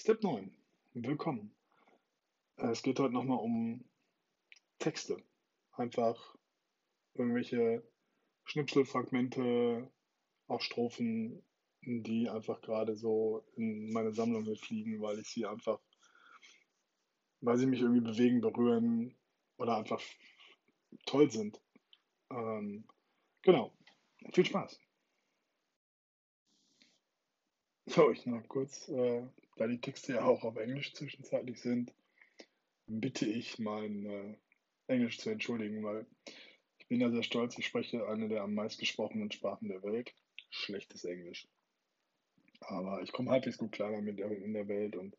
Step 0.00 0.22
9. 0.22 0.56
Willkommen. 0.94 1.50
Äh, 2.56 2.68
Es 2.68 2.84
geht 2.84 3.00
heute 3.00 3.12
nochmal 3.12 3.40
um 3.40 3.84
Texte. 4.78 5.20
Einfach 5.72 6.36
irgendwelche 7.14 7.82
Schnipselfragmente, 8.44 9.90
auch 10.46 10.60
Strophen, 10.60 11.42
die 11.82 12.28
einfach 12.30 12.60
gerade 12.60 12.94
so 12.94 13.44
in 13.56 13.92
meine 13.92 14.12
Sammlung 14.12 14.44
mitfliegen, 14.44 15.02
weil 15.02 15.18
ich 15.18 15.30
sie 15.30 15.46
einfach, 15.46 15.80
weil 17.40 17.58
sie 17.58 17.66
mich 17.66 17.80
irgendwie 17.80 18.08
bewegen, 18.08 18.40
berühren 18.40 19.16
oder 19.56 19.78
einfach 19.78 20.00
toll 21.06 21.28
sind. 21.28 21.60
Ähm, 22.30 22.86
genau. 23.42 23.76
Viel 24.32 24.46
Spaß. 24.46 24.78
So, 27.86 28.12
ich 28.12 28.24
noch 28.26 28.46
kurz, 28.46 28.88
äh, 28.90 29.26
da 29.58 29.66
die 29.66 29.80
Texte 29.80 30.14
ja 30.14 30.24
auch 30.24 30.44
auf 30.44 30.56
Englisch 30.56 30.94
zwischenzeitlich 30.94 31.60
sind, 31.60 31.92
bitte 32.86 33.26
ich 33.26 33.58
mein 33.58 34.06
äh, 34.06 34.34
Englisch 34.86 35.18
zu 35.18 35.30
entschuldigen, 35.30 35.82
weil 35.84 36.06
ich 36.78 36.86
bin 36.88 37.00
ja 37.00 37.10
sehr 37.10 37.22
stolz, 37.22 37.58
ich 37.58 37.66
spreche 37.66 38.06
eine 38.08 38.28
der 38.28 38.42
am 38.42 38.54
meistgesprochenen 38.54 39.30
Sprachen 39.30 39.68
der 39.68 39.82
Welt. 39.82 40.14
Schlechtes 40.50 41.04
Englisch. 41.04 41.46
Aber 42.60 43.02
ich 43.02 43.12
komme 43.12 43.30
halbwegs 43.30 43.58
gut 43.58 43.72
klar 43.72 43.92
damit 43.92 44.18
in 44.18 44.54
der 44.54 44.68
Welt 44.68 44.96
und 44.96 45.16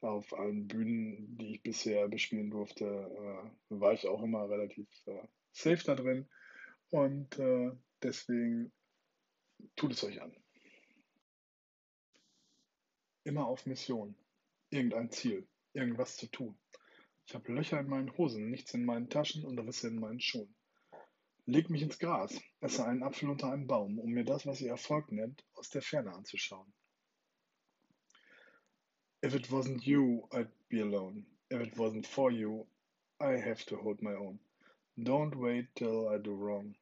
auf 0.00 0.32
allen 0.32 0.68
Bühnen, 0.68 1.36
die 1.38 1.54
ich 1.54 1.62
bisher 1.62 2.08
bespielen 2.08 2.50
durfte, 2.50 2.84
äh, 2.84 3.50
war 3.80 3.92
ich 3.92 4.06
auch 4.06 4.22
immer 4.22 4.48
relativ 4.48 4.88
äh, 5.06 5.26
safe 5.52 5.82
da 5.84 5.94
drin. 5.94 6.28
Und 6.90 7.38
äh, 7.38 7.70
deswegen 8.02 8.72
tut 9.76 9.92
es 9.92 10.04
euch 10.04 10.20
an. 10.22 10.36
Immer 13.28 13.46
auf 13.46 13.66
Mission. 13.66 14.14
Irgendein 14.70 15.10
Ziel. 15.10 15.46
Irgendwas 15.74 16.16
zu 16.16 16.28
tun. 16.28 16.56
Ich 17.26 17.34
habe 17.34 17.52
Löcher 17.52 17.78
in 17.78 17.86
meinen 17.86 18.16
Hosen, 18.16 18.48
nichts 18.48 18.72
in 18.72 18.86
meinen 18.86 19.10
Taschen 19.10 19.44
und 19.44 19.58
Risse 19.58 19.88
in 19.88 20.00
meinen 20.00 20.18
Schuhen. 20.18 20.54
Leg 21.44 21.68
mich 21.68 21.82
ins 21.82 21.98
Gras, 21.98 22.40
esse 22.62 22.86
einen 22.86 23.02
Apfel 23.02 23.28
unter 23.28 23.52
einem 23.52 23.66
Baum, 23.66 23.98
um 23.98 24.12
mir 24.12 24.24
das, 24.24 24.46
was 24.46 24.62
ihr 24.62 24.70
Erfolg 24.70 25.12
nennt, 25.12 25.44
aus 25.56 25.68
der 25.68 25.82
Ferne 25.82 26.14
anzuschauen. 26.14 26.72
If 29.22 29.34
it 29.34 29.50
wasn't 29.50 29.84
you, 29.84 30.26
I'd 30.32 30.48
be 30.70 30.80
alone. 30.80 31.26
If 31.50 31.60
it 31.60 31.76
wasn't 31.76 32.06
for 32.06 32.30
you, 32.30 32.66
I 33.20 33.36
have 33.36 33.62
to 33.66 33.76
hold 33.76 34.00
my 34.00 34.14
own. 34.14 34.38
Don't 34.96 35.36
wait 35.36 35.68
till 35.74 36.08
I 36.08 36.16
do 36.16 36.34
wrong. 36.34 36.74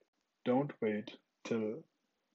Don't 0.45 0.73
wait 0.81 1.19
till 1.43 1.83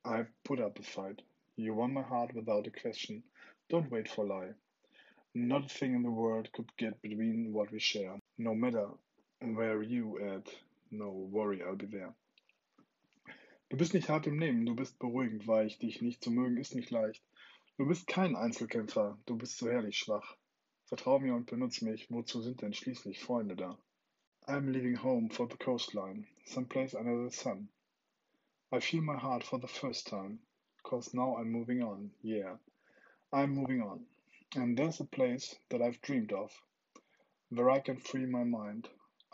I 0.04 0.26
put 0.44 0.60
up 0.60 0.80
a 0.80 0.84
fight. 0.84 1.22
You 1.56 1.76
won 1.76 1.94
my 1.94 2.02
heart 2.02 2.34
without 2.36 2.68
a 2.68 2.72
question. 2.72 3.24
Don't 3.72 3.90
wait 3.90 4.10
for 4.10 4.26
lie. 4.26 4.54
Not 5.34 5.82
in 5.82 6.04
the 6.04 6.12
world 6.12 6.52
could 6.52 6.76
get 6.76 7.02
between 7.02 7.54
what 7.54 7.72
we 7.72 7.80
share. 7.80 8.20
No 8.38 8.54
matter 8.54 8.90
where 9.40 9.82
you 9.82 10.20
at, 10.20 10.54
no 10.92 11.10
worry, 11.10 11.64
I'll 11.64 11.78
be 11.78 11.86
there. 11.86 12.14
Du 13.70 13.78
bist 13.78 13.94
nicht 13.94 14.10
hart 14.10 14.28
im 14.28 14.36
Nehmen, 14.36 14.66
du 14.66 14.76
bist 14.76 15.00
beruhigend 15.00 15.48
weich, 15.48 15.80
dich 15.80 16.02
nicht 16.02 16.22
zu 16.22 16.32
mögen 16.32 16.58
ist 16.58 16.76
nicht 16.76 16.92
leicht. 16.92 17.24
Du 17.78 17.86
bist 17.86 18.08
kein 18.08 18.36
Einzelkämpfer, 18.36 19.18
du 19.26 19.38
bist 19.38 19.58
so 19.58 19.70
herrlich 19.72 19.98
schwach. 19.98 20.36
Vertrau 20.84 21.20
mir 21.20 21.34
und 21.34 21.46
benutz 21.46 21.82
mich, 21.82 22.12
wozu 22.12 22.42
sind 22.42 22.62
denn 22.62 22.74
schließlich 22.74 23.22
Freunde 23.22 23.56
da? 23.56 23.78
I'm 24.48 24.70
leaving 24.70 25.02
home 25.02 25.30
for 25.30 25.48
the 25.50 25.56
coastline, 25.56 26.28
someplace 26.44 26.94
under 26.94 27.24
the 27.24 27.34
sun. 27.34 27.70
I 28.74 28.82
feel 28.82 29.02
my 29.02 29.16
heart 29.16 29.46
for 29.46 29.62
the 29.62 29.68
first 29.68 30.08
time, 30.08 30.40
cause 30.84 31.16
now 31.16 31.38
I'm 31.38 31.50
moving 31.52 31.82
on, 31.82 32.12
yeah. 32.22 32.58
I'm 33.34 33.52
moving 33.52 33.82
on. 33.82 34.06
And 34.58 34.78
there's 34.78 35.00
a 35.00 35.06
place 35.06 35.56
that 35.70 35.82
I've 35.82 36.02
dreamed 36.02 36.34
of, 36.34 36.52
where 37.50 37.70
I 37.70 37.80
can 37.80 37.96
free 37.96 38.26
my 38.26 38.44
mind. 38.44 38.90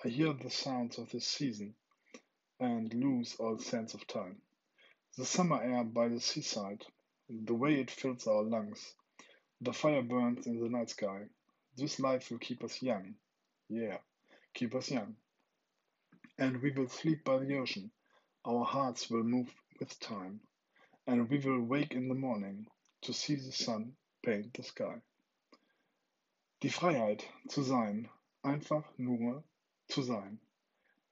I 0.06 0.10
hear 0.10 0.34
the 0.34 0.52
sounds 0.52 1.00
of 1.00 1.10
the 1.10 1.20
season 1.20 1.74
and 2.60 2.94
lose 2.94 3.36
all 3.40 3.58
sense 3.58 3.96
of 3.96 4.06
time. 4.06 4.40
The 5.18 5.26
summer 5.26 5.60
air 5.64 5.84
by 5.84 6.10
the 6.10 6.20
seaside, 6.22 6.86
the 7.28 7.56
way 7.56 7.80
it 7.80 7.90
fills 7.90 8.28
our 8.28 8.44
lungs, 8.44 8.94
the 9.62 9.74
fire 9.74 10.04
burns 10.04 10.46
in 10.46 10.60
the 10.60 10.70
night 10.70 10.92
sky. 10.92 11.24
This 11.76 12.00
life 12.00 12.30
will 12.30 12.38
keep 12.38 12.64
us 12.64 12.80
young. 12.84 13.16
Yeah, 13.68 13.98
keep 14.54 14.76
us 14.76 14.92
young. 14.92 15.16
And 16.38 16.62
we 16.62 16.70
will 16.70 16.88
sleep 16.88 17.24
by 17.24 17.40
the 17.40 17.58
ocean. 17.58 17.90
Our 18.46 18.64
hearts 18.64 19.10
will 19.10 19.24
move 19.24 19.52
with 19.80 20.00
time. 20.00 20.42
And 21.08 21.28
we 21.32 21.40
will 21.40 21.62
wake 21.62 21.94
in 21.94 22.10
the 22.10 22.16
morning 22.16 22.68
to 23.02 23.14
see 23.14 23.36
the 23.36 23.52
sun 23.52 23.96
paint 24.24 24.54
the 24.56 24.64
sky. 24.64 25.02
Die 26.62 26.70
Freiheit 26.70 27.24
zu 27.48 27.62
sein, 27.62 28.10
einfach 28.42 28.86
nur 28.98 29.44
zu 29.88 30.02
sein. 30.02 30.40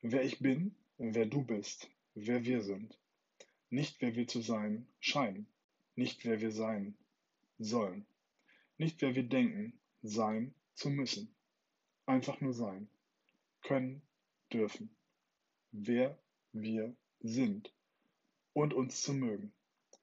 Wer 0.01 0.23
ich 0.23 0.40
bin, 0.40 0.75
wer 0.97 1.25
du 1.25 1.44
bist, 1.44 1.90
wer 2.16 2.44
wir 2.46 2.62
sind. 2.62 2.97
Nicht 3.69 4.01
wer 4.01 4.16
wir 4.16 4.28
zu 4.28 4.41
sein 4.41 4.88
scheinen, 5.00 5.47
nicht 5.96 6.25
wer 6.25 6.41
wir 6.41 6.51
sein 6.51 6.96
sollen. 7.59 8.06
Nicht 8.78 9.02
wer 9.02 9.16
wir 9.16 9.23
denken, 9.23 9.79
sein 10.02 10.53
zu 10.73 10.90
müssen. 10.90 11.34
Einfach 12.06 12.41
nur 12.41 12.53
sein. 12.53 12.88
Können, 13.62 14.02
dürfen. 14.52 14.90
Wer 15.72 16.17
wir 16.52 16.96
sind. 17.22 17.72
Und 18.53 18.73
uns 18.73 19.02
zu 19.02 19.13
mögen. 19.13 19.52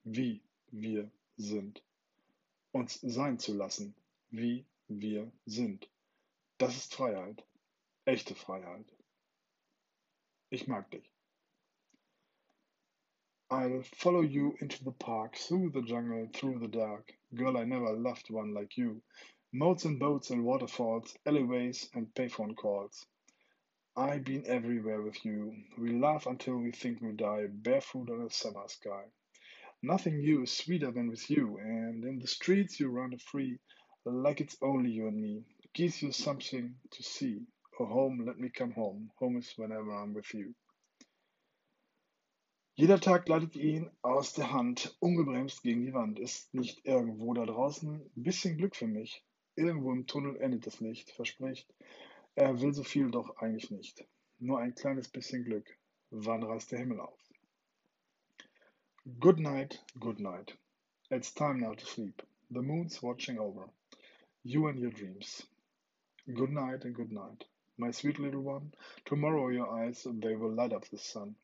Wie 0.03 0.41
wir 0.71 1.11
sind. 1.37 1.83
Uns 2.71 2.99
sein 3.01 3.39
zu 3.39 3.53
lassen, 3.53 3.95
wie 4.29 4.65
wir 4.87 5.31
sind. 5.45 5.89
Das 6.57 6.75
ist 6.75 6.93
Freiheit. 6.95 7.43
Echte 8.05 8.35
Freiheit. 8.35 8.85
Ich 10.49 10.67
mag 10.67 10.89
dich. 10.91 11.09
I'll 13.49 13.83
follow 13.83 14.21
you 14.21 14.55
into 14.61 14.83
the 14.83 14.91
park, 14.91 15.35
through 15.35 15.71
the 15.71 15.81
jungle, 15.81 16.27
through 16.33 16.59
the 16.59 16.67
dark. 16.67 17.13
Girl, 17.35 17.57
I 17.57 17.65
never 17.65 17.93
loved 17.93 18.29
one 18.31 18.53
like 18.53 18.77
you. 18.77 19.01
Moats 19.51 19.85
and 19.85 19.99
boats 19.99 20.31
and 20.31 20.43
waterfalls, 20.43 21.15
alleyways 21.25 21.87
and 21.93 22.11
payphone 22.15 22.55
calls. 22.55 23.05
I've 23.95 24.23
been 24.23 24.47
everywhere 24.47 25.03
with 25.03 25.23
you. 25.23 25.55
We 25.77 25.91
laugh 25.91 26.25
until 26.25 26.57
we 26.57 26.71
think 26.71 26.99
we 26.99 27.11
die, 27.11 27.45
barefoot 27.47 28.09
on 28.09 28.21
a 28.21 28.29
summer 28.31 28.67
sky. 28.67 29.03
Nothing 29.85 30.21
new 30.21 30.43
is 30.43 30.51
sweeter 30.53 30.91
than 30.91 31.09
with 31.09 31.29
you, 31.29 31.57
and 31.57 32.05
in 32.05 32.17
the 32.19 32.27
streets 32.27 32.79
you 32.79 32.87
run 32.87 33.17
free, 33.17 33.59
like 34.05 34.39
it's 34.39 34.55
only 34.61 34.91
you 34.91 35.07
and 35.07 35.19
me. 35.19 35.43
Gives 35.73 36.01
you 36.01 36.13
something 36.13 36.75
to 36.91 37.03
see. 37.03 37.41
Oh, 37.77 37.85
home, 37.85 38.23
let 38.25 38.39
me 38.39 38.49
come 38.49 38.71
home. 38.71 39.11
Home 39.19 39.35
is 39.35 39.53
whenever 39.57 39.91
I'm 39.91 40.13
with 40.13 40.33
you. 40.33 40.55
Jeder 42.75 42.97
Tag 42.97 43.25
gleitet 43.25 43.57
ihn 43.57 43.91
aus 44.01 44.31
der 44.31 44.53
Hand, 44.53 44.95
ungebremst 45.01 45.61
gegen 45.63 45.85
die 45.85 45.93
Wand. 45.93 46.17
Ist 46.17 46.53
nicht 46.53 46.85
irgendwo 46.85 47.33
da 47.33 47.45
draußen 47.45 48.09
bisschen 48.15 48.55
Glück 48.55 48.77
für 48.77 48.87
mich. 48.87 49.21
Irgendwo 49.57 49.91
im 49.91 50.07
Tunnel 50.07 50.37
endet 50.37 50.65
das 50.65 50.79
Licht, 50.79 51.11
verspricht. 51.11 51.67
Er 52.35 52.61
will 52.61 52.73
so 52.73 52.83
viel 52.83 53.11
doch 53.11 53.35
eigentlich 53.35 53.69
nicht. 53.69 54.07
Nur 54.39 54.59
ein 54.59 54.75
kleines 54.75 55.09
bisschen 55.09 55.43
Glück. 55.43 55.77
Wann 56.09 56.43
reißt 56.43 56.71
der 56.71 56.79
Himmel 56.79 57.01
auf? 57.01 57.22
Good 59.19 59.37
night, 59.37 59.81
good 59.99 60.21
night. 60.21 60.53
It's 61.11 61.33
time 61.33 61.59
now 61.59 61.73
to 61.73 61.85
sleep. 61.85 62.21
The 62.51 62.61
moon's 62.61 63.03
watching 63.03 63.37
over. 63.37 63.69
You 64.45 64.67
and 64.67 64.79
your 64.79 64.91
dreams. 64.91 65.45
Good 66.33 66.51
night 66.51 66.85
and 66.85 66.95
good 66.95 67.11
night. 67.11 67.43
My 67.77 67.91
sweet 67.91 68.17
little 68.17 68.39
one, 68.39 68.73
tomorrow 69.03 69.49
your 69.49 69.69
eyes, 69.69 70.07
they 70.09 70.37
will 70.37 70.53
light 70.53 70.71
up 70.71 70.85
the 70.87 70.97
sun. 70.97 71.35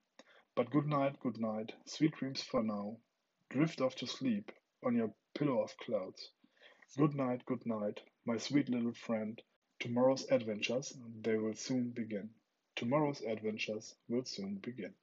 But 0.55 0.69
good 0.69 0.85
night, 0.85 1.19
good 1.19 1.37
night, 1.37 1.73
sweet 1.83 2.13
dreams 2.13 2.41
for 2.41 2.63
now. 2.63 2.95
Drift 3.49 3.81
off 3.81 3.95
to 3.95 4.07
sleep 4.07 4.53
on 4.81 4.95
your 4.95 5.13
pillow 5.33 5.61
of 5.61 5.77
clouds. 5.79 6.31
Good 6.95 7.13
night, 7.13 7.45
good 7.45 7.65
night, 7.65 7.99
my 8.23 8.37
sweet 8.37 8.69
little 8.69 8.93
friend. 8.93 9.41
Tomorrow's 9.79 10.25
adventures, 10.31 10.97
they 11.21 11.35
will 11.35 11.55
soon 11.55 11.89
begin. 11.89 12.29
Tomorrow's 12.77 13.19
adventures 13.19 13.95
will 14.07 14.23
soon 14.23 14.55
begin. 14.55 14.93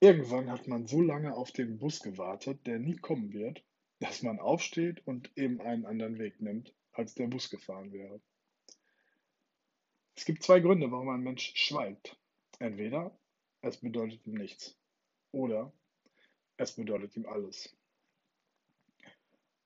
Irgendwann 0.00 0.50
hat 0.50 0.68
man 0.68 0.86
so 0.86 1.00
lange 1.00 1.34
auf 1.34 1.52
den 1.52 1.78
Bus 1.78 2.00
gewartet, 2.00 2.66
der 2.66 2.78
nie 2.78 2.96
kommen 2.96 3.32
wird, 3.32 3.64
dass 4.00 4.22
man 4.22 4.38
aufsteht 4.38 5.06
und 5.06 5.30
eben 5.36 5.60
einen 5.60 5.86
anderen 5.86 6.18
Weg 6.18 6.40
nimmt, 6.40 6.74
als 6.92 7.14
der 7.14 7.28
Bus 7.28 7.50
gefahren 7.50 7.92
wäre. 7.92 8.20
Es 10.16 10.24
gibt 10.24 10.42
zwei 10.42 10.60
Gründe, 10.60 10.90
warum 10.90 11.08
ein 11.08 11.22
Mensch 11.22 11.52
schweigt. 11.54 12.16
Entweder 12.58 13.16
es 13.62 13.78
bedeutet 13.78 14.26
ihm 14.26 14.34
nichts 14.34 14.78
oder 15.32 15.72
es 16.56 16.72
bedeutet 16.72 17.16
ihm 17.16 17.26
alles. 17.26 17.74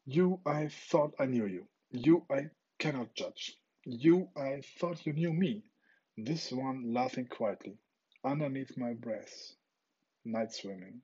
You, 0.04 0.40
I 0.46 0.69
thought 0.69 1.14
I 1.20 1.26
knew 1.26 1.46
you. 1.46 1.66
You, 1.90 2.24
I 2.31 2.48
cannot 2.78 3.14
judge. 3.14 3.58
You, 3.84 4.31
I 4.36 4.62
thought 4.78 5.04
you 5.04 5.12
knew 5.12 5.32
me. 5.32 5.62
This 6.16 6.50
one 6.50 6.92
laughing 6.92 7.28
quietly, 7.28 7.78
underneath 8.24 8.76
my 8.76 8.94
breath, 8.94 9.54
night 10.28 10.52
swimming. 10.52 11.00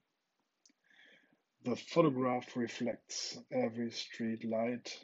The 1.64 1.76
photograph 1.76 2.56
reflects 2.56 3.38
every 3.50 3.90
street 3.90 4.44
light, 4.44 4.98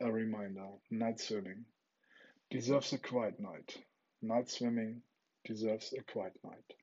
a 0.00 0.10
reminder. 0.10 0.68
Night 0.90 1.20
swimming 1.20 1.66
deserves 2.50 2.94
a 2.94 2.98
quiet 2.98 3.38
night. 3.38 3.76
Night 4.22 4.48
swimming 4.48 5.02
deserves 5.44 5.92
a 5.92 6.02
quiet 6.02 6.32
night. 6.42 6.74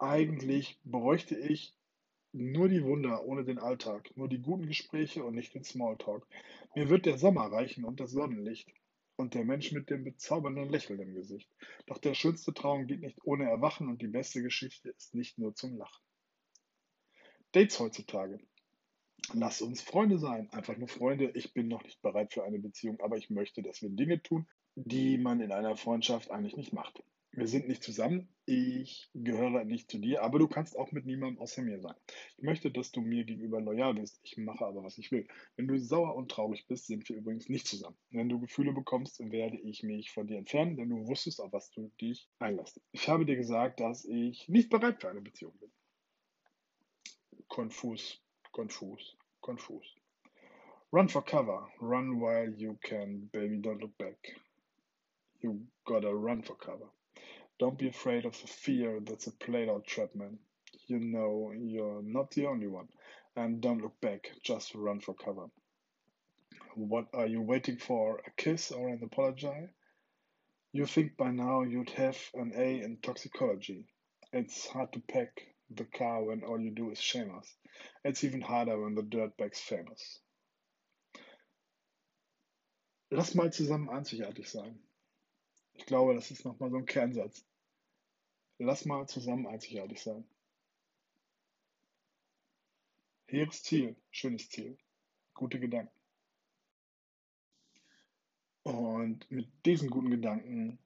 Eigentlich 0.00 0.78
bräuchte 0.82 1.36
ich 1.36 1.74
nur 2.32 2.68
die 2.68 2.82
Wunder 2.82 3.26
ohne 3.26 3.44
den 3.44 3.58
Alltag, 3.58 4.10
nur 4.16 4.28
die 4.28 4.40
guten 4.40 4.66
Gespräche 4.66 5.22
und 5.24 5.34
nicht 5.34 5.54
den 5.54 5.64
Smalltalk. 5.64 6.26
Mir 6.74 6.88
wird 6.88 7.04
der 7.04 7.18
Sommer 7.18 7.52
reichen 7.52 7.84
und 7.84 8.00
das 8.00 8.12
Sonnenlicht 8.12 8.72
und 9.20 9.34
der 9.34 9.44
Mensch 9.44 9.72
mit 9.72 9.90
dem 9.90 10.04
bezaubernden 10.04 10.68
Lächeln 10.68 11.00
im 11.00 11.14
Gesicht. 11.14 11.48
Doch 11.86 11.98
der 11.98 12.14
schönste 12.14 12.52
Traum 12.52 12.86
geht 12.86 13.00
nicht 13.00 13.18
ohne 13.24 13.48
Erwachen 13.48 13.88
und 13.88 14.02
die 14.02 14.08
beste 14.08 14.42
Geschichte 14.42 14.90
ist 14.90 15.14
nicht 15.14 15.38
nur 15.38 15.54
zum 15.54 15.76
Lachen. 15.76 16.02
Dates 17.52 17.78
heutzutage. 17.78 18.40
Lass 19.34 19.60
uns 19.60 19.82
Freunde 19.82 20.18
sein, 20.18 20.50
einfach 20.50 20.76
nur 20.76 20.88
Freunde. 20.88 21.30
Ich 21.34 21.52
bin 21.52 21.68
noch 21.68 21.84
nicht 21.84 22.00
bereit 22.02 22.32
für 22.32 22.44
eine 22.44 22.58
Beziehung, 22.58 23.00
aber 23.00 23.16
ich 23.16 23.30
möchte, 23.30 23.62
dass 23.62 23.82
wir 23.82 23.90
Dinge 23.90 24.22
tun, 24.22 24.48
die 24.74 25.18
man 25.18 25.40
in 25.40 25.52
einer 25.52 25.76
Freundschaft 25.76 26.30
eigentlich 26.30 26.56
nicht 26.56 26.72
macht. 26.72 27.02
Wir 27.32 27.46
sind 27.46 27.68
nicht 27.68 27.84
zusammen, 27.84 28.28
ich 28.44 29.08
gehöre 29.14 29.64
nicht 29.64 29.88
zu 29.88 29.98
dir, 29.98 30.22
aber 30.22 30.40
du 30.40 30.48
kannst 30.48 30.76
auch 30.76 30.90
mit 30.90 31.06
niemandem 31.06 31.40
außer 31.40 31.62
mir 31.62 31.80
sein. 31.80 31.94
Ich 32.36 32.42
möchte, 32.42 32.72
dass 32.72 32.90
du 32.90 33.02
mir 33.02 33.24
gegenüber 33.24 33.60
loyal 33.60 33.94
bist, 33.94 34.18
ich 34.24 34.36
mache 34.36 34.66
aber, 34.66 34.82
was 34.82 34.98
ich 34.98 35.12
will. 35.12 35.28
Wenn 35.54 35.68
du 35.68 35.78
sauer 35.78 36.16
und 36.16 36.28
traurig 36.28 36.66
bist, 36.66 36.88
sind 36.88 37.08
wir 37.08 37.16
übrigens 37.16 37.48
nicht 37.48 37.68
zusammen. 37.68 37.96
Wenn 38.10 38.28
du 38.28 38.40
Gefühle 38.40 38.72
bekommst, 38.72 39.20
werde 39.30 39.58
ich 39.58 39.84
mich 39.84 40.10
von 40.10 40.26
dir 40.26 40.38
entfernen, 40.38 40.76
denn 40.76 40.88
du 40.88 41.06
wusstest, 41.06 41.40
auf 41.40 41.52
was 41.52 41.70
du 41.70 41.92
dich 42.00 42.28
einlässt. 42.40 42.80
Ich 42.90 43.08
habe 43.08 43.24
dir 43.24 43.36
gesagt, 43.36 43.78
dass 43.78 44.04
ich 44.04 44.48
nicht 44.48 44.68
bereit 44.68 45.00
für 45.00 45.08
eine 45.08 45.20
Beziehung 45.20 45.56
bin. 45.60 45.70
Konfus, 47.46 48.20
konfus, 48.50 49.16
konfus. 49.40 49.86
Run 50.92 51.08
for 51.08 51.24
cover, 51.24 51.68
run 51.80 52.20
while 52.20 52.52
you 52.56 52.76
can, 52.82 53.28
baby, 53.32 53.60
don't 53.60 53.80
look 53.80 53.96
back. 53.98 54.16
You 55.40 55.64
gotta 55.84 56.10
run 56.12 56.42
for 56.42 56.58
cover. 56.58 56.90
Don't 57.60 57.78
be 57.78 57.88
afraid 57.88 58.24
of 58.24 58.40
the 58.40 58.48
fear 58.48 59.00
that's 59.00 59.26
a 59.26 59.32
played 59.32 59.68
out 59.68 59.86
trap, 59.86 60.14
man. 60.14 60.38
You 60.86 60.98
know 60.98 61.52
you're 61.54 62.02
not 62.02 62.30
the 62.30 62.46
only 62.46 62.68
one. 62.68 62.88
And 63.36 63.60
don't 63.60 63.82
look 63.82 64.00
back, 64.00 64.30
just 64.42 64.74
run 64.74 65.00
for 65.00 65.14
cover. 65.14 65.46
What 66.74 67.08
are 67.12 67.26
you 67.26 67.42
waiting 67.42 67.76
for? 67.76 68.22
A 68.26 68.30
kiss 68.38 68.70
or 68.70 68.88
an 68.88 69.02
apology? 69.04 69.68
You 70.72 70.86
think 70.86 71.18
by 71.18 71.32
now 71.32 71.60
you'd 71.60 71.90
have 71.90 72.16
an 72.32 72.52
A 72.56 72.80
in 72.80 72.96
toxicology. 73.02 73.84
It's 74.32 74.66
hard 74.66 74.94
to 74.94 75.00
pack 75.00 75.42
the 75.70 75.84
car 75.84 76.24
when 76.24 76.42
all 76.42 76.58
you 76.58 76.70
do 76.70 76.90
is 76.90 76.98
shame 76.98 77.30
us. 77.36 77.54
It's 78.04 78.24
even 78.24 78.40
harder 78.40 78.80
when 78.80 78.94
the 78.94 79.02
dirtbag's 79.02 79.60
famous. 79.60 80.20
Lass 83.10 83.34
mal 83.34 83.52
zusammen 83.52 83.90
einzigartig 83.90 84.48
sein. 84.48 84.78
Ich 85.74 85.84
glaube, 85.84 86.14
das 86.14 86.30
ist 86.30 86.46
nochmal 86.46 86.70
so 86.70 86.78
ein 86.78 86.86
Kernsatz. 86.86 87.44
Lass 88.62 88.84
mal 88.84 89.08
zusammen 89.08 89.46
einzigartig 89.46 90.02
sein. 90.02 90.22
Hehres 93.24 93.62
Ziel, 93.62 93.96
schönes 94.10 94.50
Ziel, 94.50 94.76
gute 95.32 95.58
Gedanken. 95.58 95.98
Und 98.62 99.30
mit 99.30 99.48
diesen 99.64 99.88
guten 99.88 100.10
Gedanken 100.10 100.78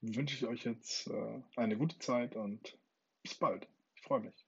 wünsche 0.00 0.36
ich 0.36 0.46
euch 0.46 0.64
jetzt 0.64 1.08
äh, 1.08 1.42
eine 1.56 1.76
gute 1.76 1.98
Zeit 1.98 2.34
und 2.34 2.78
bis 3.22 3.34
bald. 3.34 3.68
Ich 3.94 4.00
freue 4.00 4.20
mich. 4.20 4.47